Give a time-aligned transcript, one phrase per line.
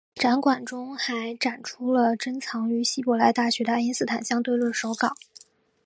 [0.15, 5.13] 展馆中还展出了珍藏于希伯来大学的爱因斯坦相对论手稿。